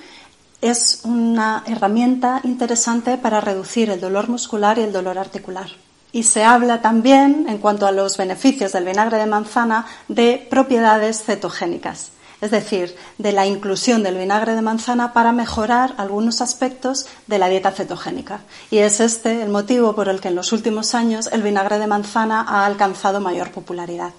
es 0.61 0.99
una 1.03 1.63
herramienta 1.65 2.41
interesante 2.43 3.17
para 3.17 3.41
reducir 3.41 3.89
el 3.89 3.99
dolor 3.99 4.29
muscular 4.29 4.77
y 4.77 4.81
el 4.83 4.93
dolor 4.93 5.17
articular. 5.17 5.65
Y 6.11 6.21
se 6.21 6.43
habla 6.43 6.83
también, 6.83 7.47
en 7.49 7.57
cuanto 7.57 7.87
a 7.87 7.91
los 7.91 8.17
beneficios 8.17 8.71
del 8.71 8.85
vinagre 8.85 9.17
de 9.17 9.25
manzana, 9.25 9.87
de 10.07 10.45
propiedades 10.47 11.23
cetogénicas, 11.23 12.11
es 12.39 12.51
decir, 12.51 12.95
de 13.17 13.31
la 13.31 13.47
inclusión 13.47 14.03
del 14.03 14.19
vinagre 14.19 14.53
de 14.53 14.61
manzana 14.61 15.11
para 15.11 15.31
mejorar 15.31 15.95
algunos 15.97 16.39
aspectos 16.39 17.07
de 17.25 17.39
la 17.39 17.47
dieta 17.47 17.71
cetogénica. 17.71 18.41
Y 18.69 18.77
es 18.77 18.99
este 18.99 19.41
el 19.41 19.49
motivo 19.49 19.95
por 19.95 20.07
el 20.07 20.21
que 20.21 20.27
en 20.27 20.35
los 20.35 20.51
últimos 20.51 20.93
años 20.93 21.27
el 21.31 21.41
vinagre 21.41 21.79
de 21.79 21.87
manzana 21.87 22.45
ha 22.47 22.67
alcanzado 22.67 23.21
mayor 23.21 23.49
popularidad. 23.49 24.13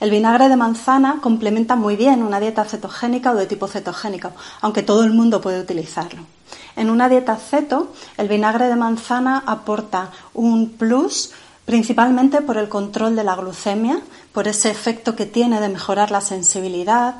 El 0.00 0.10
vinagre 0.10 0.48
de 0.48 0.56
manzana 0.56 1.18
complementa 1.20 1.76
muy 1.76 1.94
bien 1.94 2.22
una 2.22 2.40
dieta 2.40 2.64
cetogénica 2.64 3.32
o 3.32 3.34
de 3.34 3.44
tipo 3.46 3.68
cetogénico, 3.68 4.32
aunque 4.62 4.82
todo 4.82 5.04
el 5.04 5.12
mundo 5.12 5.42
puede 5.42 5.60
utilizarlo. 5.60 6.22
En 6.74 6.88
una 6.88 7.10
dieta 7.10 7.36
ceto, 7.36 7.92
el 8.16 8.26
vinagre 8.26 8.68
de 8.68 8.76
manzana 8.76 9.42
aporta 9.46 10.10
un 10.32 10.70
plus 10.70 11.32
principalmente 11.66 12.40
por 12.40 12.56
el 12.56 12.70
control 12.70 13.14
de 13.14 13.24
la 13.24 13.36
glucemia, 13.36 14.00
por 14.32 14.48
ese 14.48 14.70
efecto 14.70 15.14
que 15.14 15.26
tiene 15.26 15.60
de 15.60 15.68
mejorar 15.68 16.10
la 16.10 16.22
sensibilidad, 16.22 17.16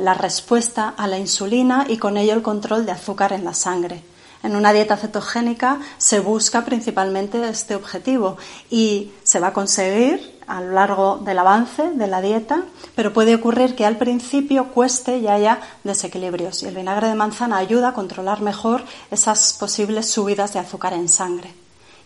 la 0.00 0.14
respuesta 0.14 0.92
a 0.96 1.06
la 1.06 1.18
insulina 1.18 1.86
y 1.88 1.98
con 1.98 2.16
ello 2.16 2.34
el 2.34 2.42
control 2.42 2.84
de 2.84 2.92
azúcar 2.92 3.32
en 3.32 3.44
la 3.44 3.54
sangre. 3.54 4.02
En 4.42 4.56
una 4.56 4.72
dieta 4.72 4.96
cetogénica 4.96 5.78
se 5.96 6.20
busca 6.20 6.64
principalmente 6.64 7.48
este 7.48 7.76
objetivo 7.76 8.36
y 8.70 9.12
se 9.22 9.40
va 9.40 9.48
a 9.48 9.52
conseguir 9.52 10.37
a 10.48 10.60
lo 10.60 10.72
largo 10.72 11.18
del 11.18 11.38
avance 11.38 11.90
de 11.90 12.06
la 12.06 12.20
dieta, 12.20 12.62
pero 12.94 13.12
puede 13.12 13.34
ocurrir 13.34 13.76
que 13.76 13.86
al 13.86 13.98
principio 13.98 14.68
cueste 14.68 15.18
y 15.18 15.28
haya 15.28 15.60
desequilibrios. 15.84 16.62
Y 16.62 16.66
el 16.66 16.74
vinagre 16.74 17.08
de 17.08 17.14
manzana 17.14 17.58
ayuda 17.58 17.88
a 17.88 17.94
controlar 17.94 18.40
mejor 18.40 18.82
esas 19.10 19.52
posibles 19.52 20.10
subidas 20.10 20.54
de 20.54 20.58
azúcar 20.58 20.94
en 20.94 21.08
sangre. 21.08 21.54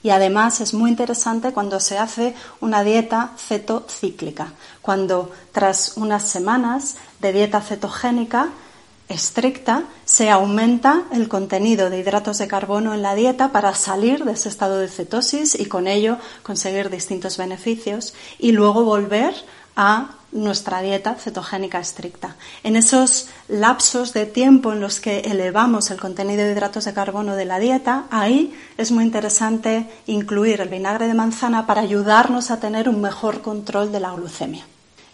Y 0.03 0.11
además 0.11 0.61
es 0.61 0.75
muy 0.75 0.91
interesante 0.91 1.53
cuando 1.53 1.79
se 1.79 1.97
hace 1.97 2.35
una 2.61 2.83
dieta 2.83 3.31
cetocíclica, 3.39 4.53
cuando 4.81 5.31
tras 5.53 5.97
unas 5.97 6.25
semanas 6.25 6.97
de 7.21 7.33
dieta 7.33 7.61
cetogénica 7.61 8.49
estricta, 9.13 9.85
se 10.05 10.31
aumenta 10.31 11.05
el 11.13 11.29
contenido 11.29 11.91
de 11.91 11.99
hidratos 11.99 12.39
de 12.39 12.49
carbono 12.49 12.95
en 12.95 13.03
la 13.03 13.15
dieta 13.15 13.53
para 13.53 13.75
salir 13.75 14.25
de 14.25 14.33
ese 14.33 14.49
estado 14.49 14.79
de 14.79 14.89
cetosis 14.89 15.59
y 15.59 15.67
con 15.67 15.87
ello 15.87 16.19
conseguir 16.43 16.91
distintos 16.91 17.37
beneficios 17.37 18.15
y 18.39 18.53
luego 18.53 18.85
volver 18.85 19.35
a 19.77 20.17
nuestra 20.33 20.81
dieta 20.81 21.15
cetogénica 21.15 21.79
estricta. 21.79 22.37
En 22.63 22.77
esos 22.77 23.29
lapsos 23.49 24.13
de 24.13 24.27
tiempo 24.27 24.73
en 24.73 24.81
los 24.81 24.99
que 24.99 25.21
elevamos 25.21 25.91
el 25.91 26.01
contenido 26.01 26.45
de 26.45 26.53
hidratos 26.53 26.87
de 26.87 26.95
carbono 26.95 27.37
de 27.37 27.45
la 27.45 27.59
dieta, 27.59 28.07
ahí 28.11 28.55
es 28.79 28.91
muy 28.91 29.05
interesante 29.05 29.89
incluir 30.07 30.61
el 30.61 30.69
vinagre 30.69 31.07
de 31.07 31.15
manzana 31.15 31.67
para 31.67 31.83
ayudarnos 31.83 32.51
a 32.51 32.61
tener 32.61 32.89
un 32.89 33.01
mejor 33.01 33.43
control 33.43 33.93
de 33.93 34.01
la 34.01 34.13
glucemia. 34.13 34.65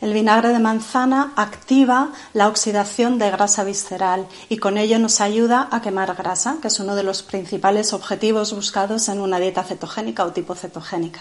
El 0.01 0.13
vinagre 0.13 0.51
de 0.51 0.61
manzana 0.61 1.33
activa 1.35 2.13
la 2.33 2.47
oxidación 2.47 3.19
de 3.19 3.33
grasa 3.33 3.65
visceral 3.65 4.29
y 4.49 4.59
con 4.59 4.79
ello 4.79 5.01
nos 5.01 5.21
ayuda 5.21 5.69
a 5.73 5.83
quemar 5.83 6.15
grasa, 6.15 6.59
que 6.63 6.69
es 6.69 6.79
uno 6.79 6.95
de 6.95 7.03
los 7.03 7.25
principales 7.25 7.93
objetivos 7.93 8.53
buscados 8.53 9.09
en 9.09 9.21
una 9.21 9.41
dieta 9.41 9.65
cetogénica 9.65 10.25
o 10.25 10.33
tipo 10.33 10.55
cetogénica. 10.55 11.21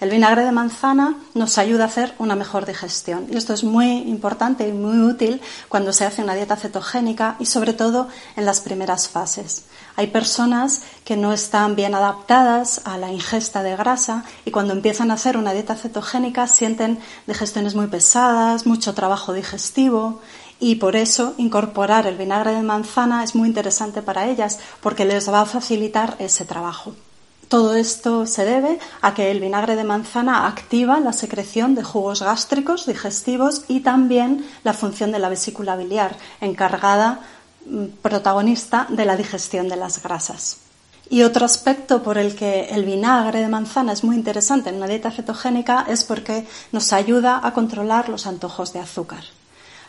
El 0.00 0.08
vinagre 0.08 0.46
de 0.46 0.50
manzana 0.50 1.14
nos 1.34 1.58
ayuda 1.58 1.84
a 1.84 1.88
hacer 1.88 2.14
una 2.18 2.34
mejor 2.34 2.64
digestión 2.64 3.26
y 3.30 3.36
esto 3.36 3.52
es 3.52 3.64
muy 3.64 3.98
importante 3.98 4.66
y 4.66 4.72
muy 4.72 4.98
útil 4.98 5.42
cuando 5.68 5.92
se 5.92 6.06
hace 6.06 6.22
una 6.22 6.34
dieta 6.34 6.56
cetogénica 6.56 7.36
y 7.38 7.44
sobre 7.44 7.74
todo 7.74 8.08
en 8.34 8.46
las 8.46 8.62
primeras 8.62 9.10
fases. 9.10 9.66
Hay 9.96 10.06
personas 10.06 10.80
que 11.04 11.18
no 11.18 11.34
están 11.34 11.76
bien 11.76 11.94
adaptadas 11.94 12.80
a 12.86 12.96
la 12.96 13.12
ingesta 13.12 13.62
de 13.62 13.76
grasa 13.76 14.24
y 14.46 14.52
cuando 14.52 14.72
empiezan 14.72 15.10
a 15.10 15.14
hacer 15.14 15.36
una 15.36 15.52
dieta 15.52 15.74
cetogénica 15.74 16.46
sienten 16.46 16.98
digestiones 17.26 17.74
muy 17.74 17.88
pesadas, 17.88 18.64
mucho 18.64 18.94
trabajo 18.94 19.34
digestivo 19.34 20.22
y 20.58 20.76
por 20.76 20.96
eso 20.96 21.34
incorporar 21.36 22.06
el 22.06 22.16
vinagre 22.16 22.52
de 22.52 22.62
manzana 22.62 23.22
es 23.22 23.34
muy 23.34 23.48
interesante 23.48 24.00
para 24.00 24.28
ellas 24.28 24.60
porque 24.80 25.04
les 25.04 25.30
va 25.30 25.42
a 25.42 25.46
facilitar 25.46 26.16
ese 26.20 26.46
trabajo. 26.46 26.94
Todo 27.50 27.74
esto 27.74 28.26
se 28.26 28.44
debe 28.44 28.78
a 29.02 29.12
que 29.12 29.32
el 29.32 29.40
vinagre 29.40 29.74
de 29.74 29.82
manzana 29.82 30.46
activa 30.46 31.00
la 31.00 31.12
secreción 31.12 31.74
de 31.74 31.82
jugos 31.82 32.22
gástricos 32.22 32.86
digestivos 32.86 33.64
y 33.66 33.80
también 33.80 34.46
la 34.62 34.72
función 34.72 35.10
de 35.10 35.18
la 35.18 35.28
vesícula 35.28 35.74
biliar, 35.74 36.16
encargada 36.40 37.22
mm, 37.66 37.86
protagonista 38.02 38.86
de 38.88 39.04
la 39.04 39.16
digestión 39.16 39.68
de 39.68 39.74
las 39.74 40.00
grasas. 40.00 40.58
Y 41.08 41.22
otro 41.24 41.44
aspecto 41.44 42.04
por 42.04 42.18
el 42.18 42.36
que 42.36 42.66
el 42.70 42.84
vinagre 42.84 43.40
de 43.40 43.48
manzana 43.48 43.94
es 43.94 44.04
muy 44.04 44.14
interesante 44.14 44.70
en 44.70 44.76
una 44.76 44.86
dieta 44.86 45.10
cetogénica 45.10 45.86
es 45.88 46.04
porque 46.04 46.46
nos 46.70 46.92
ayuda 46.92 47.40
a 47.42 47.52
controlar 47.52 48.08
los 48.08 48.28
antojos 48.28 48.72
de 48.72 48.78
azúcar. 48.78 49.24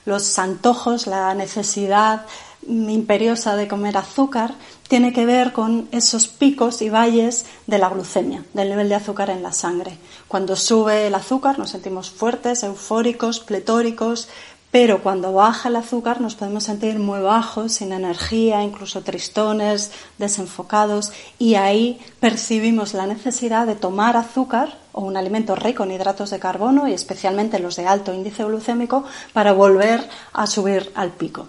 Los 0.06 0.40
antojos, 0.40 1.06
la 1.06 1.36
necesidad 1.36 2.26
imperiosa 2.68 3.56
de 3.56 3.68
comer 3.68 3.98
azúcar 3.98 4.54
tiene 4.88 5.14
que 5.14 5.26
ver 5.26 5.54
con 5.54 5.88
esos 5.92 6.28
picos 6.28 6.82
y 6.82 6.90
valles 6.90 7.46
de 7.68 7.78
la 7.78 7.90
glucemia, 7.90 8.44
del 8.54 8.70
nivel 8.70 8.90
de 8.90 8.96
azúcar 8.96 9.30
en 9.30 9.44
la 9.44 9.54
sangre. 9.54 9.98
Cuando 10.28 10.56
sube 10.56 11.08
el 11.08 11.16
azúcar 11.16 11.58
nos 11.60 11.72
sentimos 11.72 12.10
fuertes, 12.10 12.64
eufóricos, 12.64 13.40
pletóricos, 13.40 14.28
pero 14.72 15.04
cuando 15.04 15.34
baja 15.34 15.68
el 15.68 15.76
azúcar 15.76 16.22
nos 16.22 16.36
podemos 16.36 16.64
sentir 16.64 16.98
muy 16.98 17.20
bajos, 17.20 17.74
sin 17.74 17.92
energía, 17.92 18.64
incluso 18.64 19.02
tristones, 19.02 19.92
desenfocados, 20.18 21.12
y 21.38 21.56
ahí 21.56 22.00
percibimos 22.22 22.94
la 22.94 23.06
necesidad 23.06 23.68
de 23.68 23.76
tomar 23.76 24.16
azúcar 24.16 24.78
o 24.94 25.02
un 25.02 25.18
alimento 25.18 25.56
rico 25.56 25.84
en 25.84 25.92
hidratos 25.92 26.30
de 26.30 26.40
carbono 26.40 26.88
y 26.88 26.94
especialmente 26.94 27.60
los 27.60 27.76
de 27.76 27.86
alto 27.86 28.14
índice 28.14 28.46
glucémico 28.46 29.04
para 29.34 29.52
volver 29.52 30.08
a 30.32 30.48
subir 30.48 30.92
al 30.96 31.12
pico. 31.12 31.48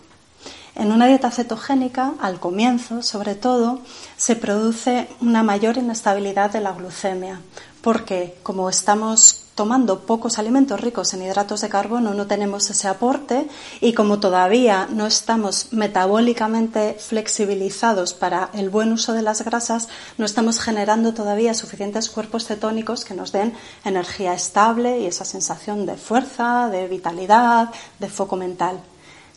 En 0.75 0.91
una 0.91 1.07
dieta 1.07 1.31
cetogénica, 1.31 2.15
al 2.21 2.41
comienzo, 2.41 3.03
sobre 3.03 3.35
todo, 3.35 3.81
se 4.17 4.37
produce 4.37 5.09
una 5.21 5.43
mayor 5.43 5.77
inestabilidad 5.77 6.51
de 6.51 6.61
la 6.61 6.73
glucemia, 6.73 7.41
porque 7.83 8.39
como 8.43 8.71
estamos 8.71 9.43
tomando 9.55 10.01
pocos 10.07 10.39
alimentos 10.39 10.81
ricos 10.81 11.13
en 11.13 11.23
hidratos 11.23 11.61
de 11.61 11.69
carbono 11.69 12.15
no 12.15 12.27
tenemos 12.27 12.71
ese 12.71 12.89
aporte 12.89 13.47
y 13.81 13.93
como 13.93 14.19
todavía 14.19 14.89
no 14.91 15.07
estamos 15.07 15.69
metabólicamente 15.73 16.97
flexibilizados 16.99 18.15
para 18.15 18.49
el 18.55 18.71
buen 18.71 18.93
uso 18.93 19.13
de 19.13 19.23
las 19.23 19.45
grasas, 19.45 19.89
no 20.17 20.25
estamos 20.25 20.59
generando 20.59 21.13
todavía 21.13 21.53
suficientes 21.53 22.09
cuerpos 22.09 22.47
cetónicos 22.47 23.05
que 23.05 23.15
nos 23.15 23.31
den 23.33 23.53
energía 23.85 24.33
estable 24.33 25.01
y 25.01 25.07
esa 25.07 25.25
sensación 25.25 25.85
de 25.85 25.97
fuerza, 25.97 26.69
de 26.71 26.89
vitalidad, 26.89 27.71
de 27.99 28.09
foco 28.09 28.37
mental. 28.37 28.81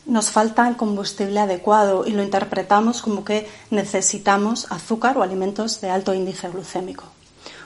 Nos 0.06 0.30
falta 0.30 0.68
el 0.68 0.76
combustible 0.76 1.40
adecuado 1.40 2.06
y 2.06 2.12
lo 2.12 2.22
interpretamos 2.22 3.02
como 3.02 3.24
que 3.24 3.48
necesitamos 3.70 4.66
azúcar 4.70 5.18
o 5.18 5.22
alimentos 5.22 5.80
de 5.80 5.90
alto 5.90 6.14
índice 6.14 6.48
glucémico. 6.48 7.04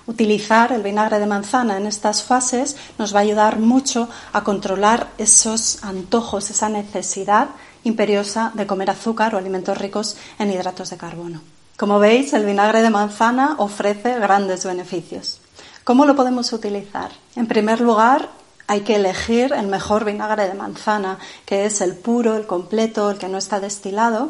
Utilizar 0.07 0.73
el 0.73 0.83
vinagre 0.83 1.19
de 1.19 1.27
manzana 1.27 1.77
en 1.77 1.87
estas 1.87 2.23
fases 2.23 2.77
nos 2.99 3.15
va 3.15 3.19
a 3.21 3.23
ayudar 3.23 3.59
mucho 3.59 4.09
a 4.33 4.43
controlar 4.43 5.09
esos 5.19 5.85
antojos, 5.85 6.51
esa 6.51 6.69
necesidad 6.69 7.51
imperiosa 7.85 8.51
de 8.55 8.67
comer 8.67 8.91
azúcar 8.91 9.35
o 9.35 9.39
alimentos 9.39 9.79
ricos 9.79 10.17
en 10.39 10.51
hidratos 10.51 10.91
de 10.91 10.97
carbono. 10.97 11.43
Como 11.77 11.99
veis, 11.99 12.33
el 12.33 12.45
vinagre 12.45 12.83
de 12.83 12.91
manzana 12.91 13.55
ofrece 13.59 14.19
grandes 14.19 14.65
beneficios. 14.65 15.41
¿Cómo 15.85 16.05
lo 16.05 16.15
podemos 16.15 16.53
utilizar? 16.53 17.11
En 17.37 17.47
primer 17.47 17.81
lugar, 17.81 18.29
hay 18.71 18.83
que 18.83 18.95
elegir 18.95 19.53
el 19.53 19.67
mejor 19.67 20.05
vinagre 20.05 20.47
de 20.47 20.55
manzana, 20.55 21.19
que 21.45 21.65
es 21.65 21.81
el 21.81 21.97
puro, 21.97 22.37
el 22.37 22.47
completo, 22.47 23.11
el 23.11 23.19
que 23.19 23.29
no 23.29 23.37
está 23.37 23.59
destilado. 23.59 24.29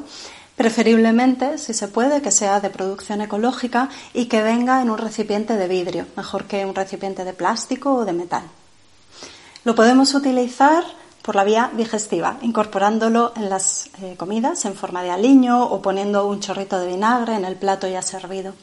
Preferiblemente, 0.57 1.59
si 1.59 1.75
se 1.75 1.89
puede, 1.89 2.23
que 2.23 2.31
sea 2.31 2.59
de 2.59 2.71
producción 2.71 3.21
ecológica 3.21 3.91
y 4.15 4.27
que 4.29 4.43
venga 4.43 4.81
en 4.81 4.89
un 4.89 4.97
recipiente 4.97 5.59
de 5.59 5.69
vidrio, 5.69 6.07
mejor 6.17 6.45
que 6.45 6.65
un 6.65 6.75
recipiente 6.75 7.23
de 7.27 7.35
plástico 7.35 7.93
o 7.93 8.07
de 8.07 8.15
metal. 8.15 8.45
Lo 9.65 9.75
podemos 9.75 10.15
utilizar 10.15 10.85
por 11.21 11.37
la 11.37 11.45
vía 11.45 11.71
digestiva, 11.77 12.39
incorporándolo 12.41 13.35
en 13.37 13.51
las 13.51 13.91
eh, 14.01 14.15
comidas 14.17 14.65
en 14.65 14.75
forma 14.75 15.03
de 15.03 15.11
aliño 15.11 15.65
o 15.65 15.83
poniendo 15.83 16.27
un 16.27 16.41
chorrito 16.41 16.81
de 16.81 16.87
vinagre 16.87 17.35
en 17.35 17.45
el 17.45 17.57
plato 17.57 17.87
ya 17.87 18.01
servido. 18.01 18.55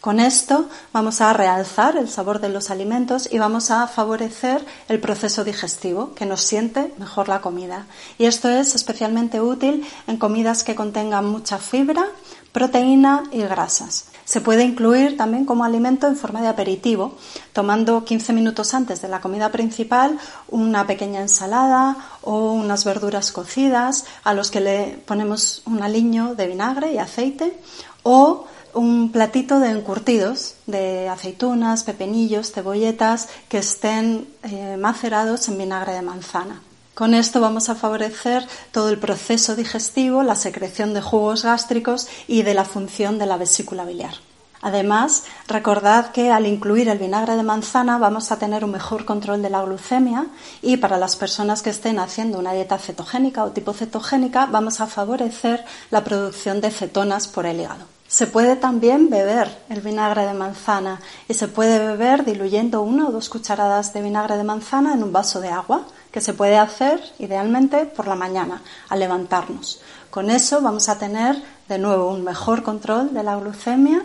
Con 0.00 0.18
esto 0.18 0.66
vamos 0.94 1.20
a 1.20 1.34
realzar 1.34 1.98
el 1.98 2.08
sabor 2.08 2.40
de 2.40 2.48
los 2.48 2.70
alimentos 2.70 3.28
y 3.30 3.38
vamos 3.38 3.70
a 3.70 3.86
favorecer 3.86 4.64
el 4.88 4.98
proceso 4.98 5.44
digestivo, 5.44 6.14
que 6.14 6.24
nos 6.24 6.40
siente 6.40 6.94
mejor 6.96 7.28
la 7.28 7.42
comida. 7.42 7.84
Y 8.16 8.24
esto 8.24 8.48
es 8.48 8.74
especialmente 8.74 9.42
útil 9.42 9.86
en 10.06 10.16
comidas 10.16 10.64
que 10.64 10.74
contengan 10.74 11.26
mucha 11.26 11.58
fibra, 11.58 12.06
proteína 12.52 13.24
y 13.30 13.40
grasas. 13.42 14.06
Se 14.24 14.40
puede 14.40 14.64
incluir 14.64 15.18
también 15.18 15.44
como 15.44 15.64
alimento 15.64 16.06
en 16.06 16.16
forma 16.16 16.40
de 16.40 16.48
aperitivo, 16.48 17.16
tomando 17.52 18.02
15 18.02 18.32
minutos 18.32 18.72
antes 18.72 19.02
de 19.02 19.08
la 19.08 19.20
comida 19.20 19.52
principal 19.52 20.18
una 20.48 20.86
pequeña 20.86 21.20
ensalada 21.20 21.96
o 22.22 22.52
unas 22.52 22.86
verduras 22.86 23.32
cocidas 23.32 24.06
a 24.24 24.32
los 24.32 24.50
que 24.50 24.60
le 24.60 25.02
ponemos 25.04 25.62
un 25.66 25.82
aliño 25.82 26.34
de 26.36 26.46
vinagre 26.46 26.94
y 26.94 26.98
aceite 26.98 27.58
o 28.02 28.46
un 28.74 29.12
platito 29.12 29.60
de 29.60 29.70
encurtidos 29.70 30.54
de 30.66 31.08
aceitunas, 31.08 31.84
pepinillos, 31.84 32.52
cebolletas 32.52 33.28
que 33.48 33.58
estén 33.58 34.28
eh, 34.42 34.76
macerados 34.78 35.48
en 35.48 35.58
vinagre 35.58 35.92
de 35.92 36.02
manzana. 36.02 36.62
Con 36.94 37.14
esto 37.14 37.40
vamos 37.40 37.68
a 37.68 37.74
favorecer 37.74 38.46
todo 38.72 38.90
el 38.90 38.98
proceso 38.98 39.56
digestivo, 39.56 40.22
la 40.22 40.34
secreción 40.34 40.92
de 40.92 41.00
jugos 41.00 41.44
gástricos 41.44 42.08
y 42.28 42.42
de 42.42 42.54
la 42.54 42.64
función 42.64 43.18
de 43.18 43.26
la 43.26 43.36
vesícula 43.36 43.84
biliar. 43.84 44.14
Además, 44.62 45.24
recordad 45.48 46.12
que 46.12 46.30
al 46.30 46.46
incluir 46.46 46.88
el 46.88 46.98
vinagre 46.98 47.36
de 47.36 47.42
manzana 47.42 47.96
vamos 47.96 48.30
a 48.30 48.38
tener 48.38 48.64
un 48.64 48.72
mejor 48.72 49.06
control 49.06 49.40
de 49.40 49.48
la 49.48 49.62
glucemia 49.62 50.26
y 50.60 50.76
para 50.76 50.98
las 50.98 51.16
personas 51.16 51.62
que 51.62 51.70
estén 51.70 51.98
haciendo 51.98 52.38
una 52.38 52.52
dieta 52.52 52.76
cetogénica 52.76 53.44
o 53.44 53.52
tipo 53.52 53.72
cetogénica 53.72 54.44
vamos 54.46 54.82
a 54.82 54.86
favorecer 54.86 55.64
la 55.90 56.04
producción 56.04 56.60
de 56.60 56.70
cetonas 56.70 57.26
por 57.26 57.46
el 57.46 57.60
hígado. 57.60 57.99
Se 58.10 58.26
puede 58.26 58.56
también 58.56 59.08
beber 59.08 59.56
el 59.68 59.82
vinagre 59.82 60.26
de 60.26 60.34
manzana 60.34 61.00
y 61.28 61.34
se 61.34 61.46
puede 61.46 61.78
beber 61.78 62.24
diluyendo 62.24 62.82
una 62.82 63.06
o 63.06 63.12
dos 63.12 63.28
cucharadas 63.28 63.92
de 63.92 64.02
vinagre 64.02 64.36
de 64.36 64.42
manzana 64.42 64.94
en 64.94 65.04
un 65.04 65.12
vaso 65.12 65.40
de 65.40 65.50
agua, 65.50 65.86
que 66.10 66.20
se 66.20 66.34
puede 66.34 66.58
hacer 66.58 67.00
idealmente 67.20 67.86
por 67.86 68.08
la 68.08 68.16
mañana 68.16 68.62
al 68.88 68.98
levantarnos. 68.98 69.80
Con 70.10 70.28
eso 70.28 70.60
vamos 70.60 70.88
a 70.88 70.98
tener 70.98 71.40
de 71.68 71.78
nuevo 71.78 72.10
un 72.10 72.24
mejor 72.24 72.64
control 72.64 73.14
de 73.14 73.22
la 73.22 73.36
glucemia, 73.36 74.02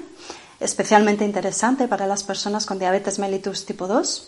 especialmente 0.59 1.25
interesante 1.25 1.87
para 1.87 2.05
las 2.05 2.21
personas 2.21 2.67
con 2.67 2.77
diabetes 2.77 3.17
mellitus 3.17 3.65
tipo 3.65 3.87
2 3.87 4.27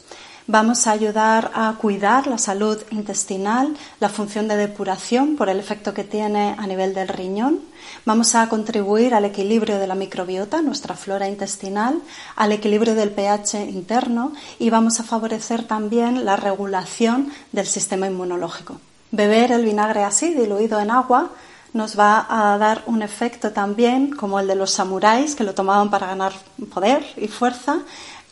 Vamos 0.49 0.87
a 0.87 0.91
ayudar 0.91 1.51
a 1.55 1.75
cuidar 1.77 2.25
la 2.25 2.37
salud 2.37 2.81
intestinal, 2.91 3.75
la 3.99 4.07
función 4.07 4.47
de 4.47 4.55
depuración 4.55 5.35
por 5.35 5.49
el 5.49 5.59
efecto 5.59 5.93
que 5.93 6.05
tiene 6.05 6.55
a 6.57 6.65
nivel 6.65 6.93
del 6.93 7.09
riñón. 7.09 7.59
Vamos 8.05 8.33
a 8.33 8.47
contribuir 8.47 9.13
al 9.13 9.25
equilibrio 9.25 9.77
de 9.77 9.87
la 9.87 9.95
microbiota, 9.95 10.61
nuestra 10.61 10.95
flora 10.95 11.27
intestinal, 11.27 11.99
al 12.37 12.53
equilibrio 12.53 12.95
del 12.95 13.11
pH 13.11 13.65
interno 13.69 14.31
y 14.57 14.69
vamos 14.69 15.01
a 15.01 15.03
favorecer 15.03 15.63
también 15.63 16.23
la 16.23 16.37
regulación 16.37 17.29
del 17.51 17.67
sistema 17.67 18.07
inmunológico. 18.07 18.79
Beber 19.11 19.51
el 19.51 19.65
vinagre 19.65 20.05
así, 20.05 20.33
diluido 20.33 20.79
en 20.79 20.91
agua, 20.91 21.31
nos 21.73 21.99
va 21.99 22.25
a 22.29 22.57
dar 22.57 22.83
un 22.85 23.01
efecto 23.01 23.51
también 23.51 24.11
como 24.11 24.39
el 24.39 24.47
de 24.47 24.55
los 24.55 24.71
samuráis 24.71 25.35
que 25.35 25.43
lo 25.43 25.53
tomaban 25.53 25.89
para 25.89 26.07
ganar 26.07 26.31
poder 26.73 27.05
y 27.17 27.27
fuerza, 27.27 27.79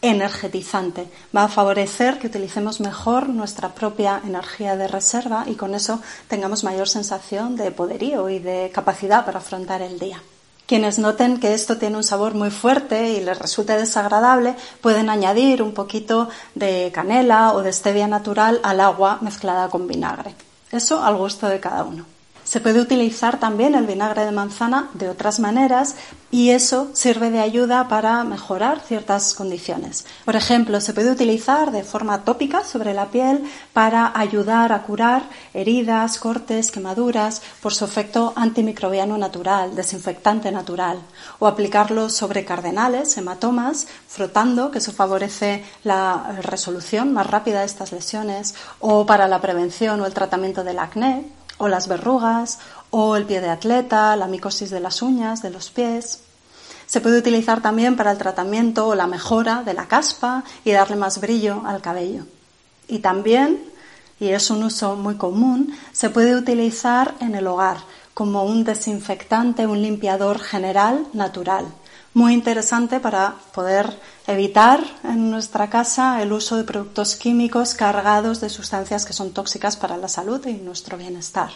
energetizante. 0.02 1.08
Va 1.36 1.46
a 1.46 1.48
favorecer 1.48 2.20
que 2.20 2.28
utilicemos 2.28 2.80
mejor 2.80 3.30
nuestra 3.30 3.70
propia 3.70 4.22
energía 4.26 4.76
de 4.76 4.88
reserva 4.88 5.46
y 5.48 5.56
con 5.56 5.76
eso 5.76 6.02
tengamos 6.28 6.64
mayor 6.64 6.88
sensación 6.88 7.56
de 7.56 7.72
poderío 7.72 8.30
y 8.30 8.40
de 8.40 8.72
capacidad 8.74 9.26
para 9.26 9.40
afrontar 9.40 9.82
el 9.82 10.00
día. 10.00 10.22
Quienes 10.66 10.98
noten 10.98 11.40
que 11.40 11.54
esto 11.54 11.78
tiene 11.78 11.98
un 11.98 12.04
sabor 12.04 12.34
muy 12.34 12.50
fuerte 12.50 13.12
y 13.12 13.22
les 13.22 13.38
resulte 13.38 13.78
desagradable, 13.78 14.56
pueden 14.82 15.12
añadir 15.12 15.62
un 15.62 15.74
poquito 15.74 16.28
de 16.56 16.92
canela 16.92 17.54
o 17.54 17.62
de 17.62 17.72
stevia 17.72 18.08
natural 18.08 18.60
al 18.64 18.80
agua 18.80 19.20
mezclada 19.22 19.70
con 19.70 19.88
vinagre. 19.88 20.34
Eso 20.72 21.04
al 21.04 21.18
gusto 21.18 21.48
de 21.48 21.60
cada 21.60 21.84
uno. 21.84 22.15
Se 22.56 22.62
puede 22.62 22.80
utilizar 22.80 23.38
también 23.38 23.76
el 23.76 23.86
vinagre 23.86 24.24
de 24.24 24.32
manzana 24.32 24.90
de 24.94 25.10
otras 25.10 25.42
maneras 25.42 25.96
y 26.32 26.52
eso 26.52 26.88
sirve 26.94 27.30
de 27.30 27.42
ayuda 27.42 27.90
para 27.90 28.24
mejorar 28.24 28.80
ciertas 28.80 29.34
condiciones. 29.34 30.06
Por 30.24 30.38
ejemplo, 30.38 30.80
se 30.80 30.94
puede 30.94 31.12
utilizar 31.12 31.72
de 31.72 31.84
forma 31.84 32.24
tópica 32.24 32.64
sobre 32.64 32.94
la 32.94 33.08
piel 33.08 33.44
para 33.74 34.18
ayudar 34.18 34.72
a 34.72 34.84
curar 34.84 35.24
heridas, 35.54 36.18
cortes, 36.18 36.72
quemaduras 36.72 37.42
por 37.62 37.74
su 37.74 37.84
efecto 37.84 38.32
antimicrobiano 38.38 39.18
natural, 39.18 39.76
desinfectante 39.76 40.50
natural, 40.50 41.00
o 41.40 41.48
aplicarlo 41.48 42.10
sobre 42.10 42.46
cardenales, 42.46 43.18
hematomas, 43.18 43.86
frotando, 44.08 44.72
que 44.72 44.78
eso 44.78 44.94
favorece 44.94 45.66
la 45.84 46.38
resolución 46.42 47.12
más 47.12 47.28
rápida 47.28 47.60
de 47.60 47.66
estas 47.66 47.92
lesiones, 47.92 48.56
o 48.80 49.06
para 49.06 49.28
la 49.28 49.42
prevención 49.42 50.00
o 50.00 50.06
el 50.06 50.14
tratamiento 50.14 50.64
del 50.64 50.80
acné 50.80 51.26
o 51.58 51.68
las 51.68 51.88
verrugas, 51.88 52.60
o 52.90 53.16
el 53.16 53.26
pie 53.26 53.42
de 53.42 53.50
atleta, 53.50 54.16
la 54.16 54.28
micosis 54.28 54.70
de 54.70 54.80
las 54.80 55.02
uñas, 55.02 55.42
de 55.42 55.50
los 55.50 55.70
pies. 55.70 56.22
Se 56.86 57.02
puede 57.02 57.20
utilizar 57.20 57.62
también 57.62 57.96
para 57.96 58.12
el 58.12 58.18
tratamiento 58.18 58.88
o 58.88 58.96
la 58.96 59.08
mejora 59.08 59.64
de 59.64 59.74
la 59.74 59.88
caspa 59.88 60.44
y 60.64 60.72
darle 60.72 60.96
más 60.96 61.20
brillo 61.20 61.64
al 61.66 61.82
cabello. 61.82 62.26
Y 62.88 63.00
también, 63.00 63.64
y 64.20 64.30
es 64.30 64.50
un 64.50 64.64
uso 64.64 64.96
muy 64.96 65.16
común, 65.16 65.76
se 65.92 66.10
puede 66.10 66.36
utilizar 66.36 67.16
en 67.20 67.36
el 67.36 67.48
hogar 67.48 67.78
como 68.14 68.44
un 68.44 68.64
desinfectante, 68.64 69.68
un 69.68 69.82
limpiador 69.82 70.40
general 70.40 71.06
natural. 71.14 71.66
Muy 72.16 72.34
interesante 72.34 73.02
para 73.02 73.36
poder 73.54 74.00
evitar 74.26 74.80
en 75.04 75.30
nuestra 75.30 75.70
casa 75.70 76.22
el 76.22 76.32
uso 76.32 76.56
de 76.56 76.64
productos 76.64 77.18
químicos 77.18 77.74
cargados 77.74 78.40
de 78.40 78.48
sustancias 78.48 79.06
que 79.06 79.12
son 79.12 79.32
tóxicas 79.32 79.76
para 79.76 79.98
la 79.98 80.08
salud 80.08 80.40
y 80.48 80.54
nuestro 80.54 80.98
bienestar. 80.98 81.50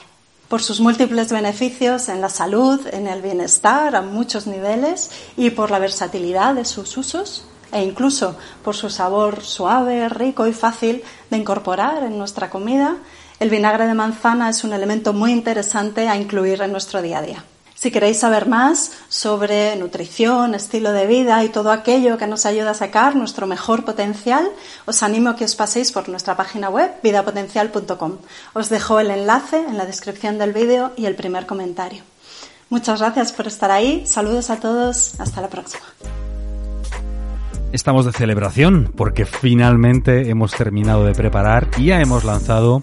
Por 0.50 0.62
sus 0.62 0.82
múltiples 0.82 1.32
beneficios 1.32 2.10
en 2.10 2.19
la 2.19 2.28
salud, 2.28 2.86
en 2.91 3.08
el 3.08 3.22
bienestar 3.22 3.95
a 3.95 4.02
muchos 4.02 4.48
niveles 4.48 5.12
y 5.38 5.52
por 5.52 5.72
la 5.72 5.80
versatilidad 5.80 6.56
de 6.56 6.65
sus 6.65 6.98
usos 6.98 7.45
e 7.72 7.82
incluso 7.82 8.36
por 8.62 8.76
su 8.76 8.89
sabor 8.89 9.41
suave, 9.45 10.10
rico 10.10 10.45
y 10.45 10.52
fácil 10.52 11.04
de 11.30 11.38
incorporar 11.38 12.04
en 12.04 12.17
nuestra 12.17 12.50
comida, 12.50 12.98
el 13.39 13.50
vinagre 13.50 13.88
de 13.88 13.93
manzana 13.93 14.50
es 14.50 14.65
un 14.65 14.74
elemento 14.74 15.13
muy 15.13 15.32
interesante 15.32 16.10
a 16.10 16.17
incluir 16.17 16.62
en 16.62 16.74
nuestro 16.74 17.02
día 17.02 17.19
a 17.19 17.22
día. 17.22 17.45
Si 17.80 17.92
queréis 17.92 18.20
saber 18.20 18.46
más 18.46 18.92
sobre 19.08 19.74
nutrición, 19.78 20.54
estilo 20.54 20.92
de 20.92 21.08
vida 21.08 21.42
y 21.46 21.48
todo 21.48 21.72
aquello 21.72 22.18
que 22.18 22.28
nos 22.28 22.46
ayuda 22.46 22.72
a 22.72 22.74
sacar 22.74 23.15
nuestro 23.15 23.48
mejor 23.48 23.86
potencial, 23.86 24.50
os 24.86 25.02
animo 25.02 25.30
a 25.30 25.38
que 25.38 25.46
os 25.46 25.56
paséis 25.56 25.94
por 25.94 26.10
nuestra 26.10 26.36
página 26.36 26.68
web 26.68 26.92
vidapotencial.com. 27.02 28.18
Os 28.52 28.68
dejo 28.68 29.00
el 29.00 29.12
enlace 29.12 29.63
en 29.63 29.78
la 29.78 29.86
descripción 29.86 30.38
del 30.38 30.52
vídeo 30.52 30.92
y 30.98 31.06
el 31.06 31.15
primer 31.15 31.46
comentario. 31.46 32.04
Muchas 32.68 33.00
gracias 33.00 33.32
por 33.32 33.48
estar 33.48 33.72
ahí. 33.72 34.06
Saludos 34.06 34.50
a 34.50 34.60
todos. 34.60 35.18
Hasta 35.18 35.39
la 35.39 35.48
próxima. 35.48 35.86
Estamos 37.72 38.06
de 38.06 38.12
celebración 38.12 38.92
porque 38.94 39.24
finalmente 39.24 40.30
hemos 40.30 40.52
terminado 40.52 41.06
de 41.06 41.13
preparar 41.13 41.70
y 41.78 41.86
ya 41.86 42.02
hemos 42.02 42.26
lanzado 42.26 42.82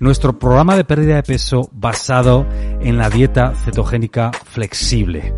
nuestro 0.00 0.38
programa 0.38 0.76
de 0.76 0.84
pérdida 0.84 1.16
de 1.16 1.22
peso 1.22 1.68
basado 1.72 2.46
en 2.80 2.98
la 2.98 3.10
dieta 3.10 3.54
cetogénica 3.54 4.30
flexible. 4.44 5.34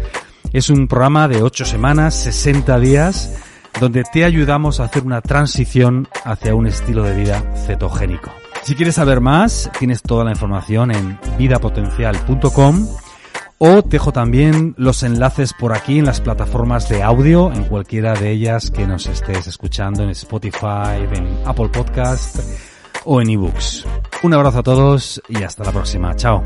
Es 0.52 0.70
un 0.70 0.88
programa 0.88 1.28
de 1.28 1.42
8 1.42 1.64
semanas, 1.64 2.14
60 2.14 2.78
días, 2.80 3.36
donde 3.80 4.02
te 4.04 4.24
ayudamos 4.24 4.80
a 4.80 4.84
hacer 4.84 5.04
una 5.04 5.20
transición 5.20 6.08
hacia 6.24 6.54
un 6.54 6.66
estilo 6.66 7.04
de 7.04 7.14
vida 7.14 7.42
cetogénico. 7.66 8.30
Si 8.62 8.74
quieres 8.74 8.96
saber 8.96 9.20
más, 9.20 9.70
tienes 9.78 10.02
toda 10.02 10.24
la 10.24 10.32
información 10.32 10.90
en 10.90 11.18
vidapotencial.com 11.38 12.88
o 13.58 13.82
te 13.82 13.90
dejo 13.90 14.10
también 14.10 14.74
los 14.78 15.02
enlaces 15.02 15.52
por 15.52 15.74
aquí 15.74 15.98
en 15.98 16.06
las 16.06 16.20
plataformas 16.20 16.88
de 16.88 17.02
audio, 17.02 17.52
en 17.52 17.64
cualquiera 17.64 18.14
de 18.14 18.30
ellas 18.30 18.70
que 18.70 18.86
nos 18.86 19.06
estés 19.06 19.46
escuchando, 19.46 20.02
en 20.02 20.10
Spotify, 20.10 21.06
en 21.12 21.40
Apple 21.46 21.68
Podcast 21.68 22.38
o 23.04 23.20
en 23.20 23.30
eBooks. 23.30 23.86
Un 24.22 24.34
abrazo 24.34 24.58
a 24.58 24.62
todos 24.62 25.22
y 25.28 25.42
hasta 25.42 25.64
la 25.64 25.72
próxima. 25.72 26.14
Chao. 26.16 26.42